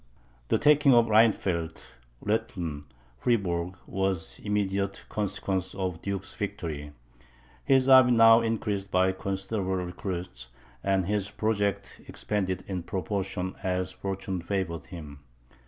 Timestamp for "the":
0.47-0.57, 4.37-4.47, 5.93-5.99